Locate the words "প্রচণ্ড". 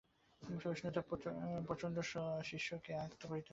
1.67-1.95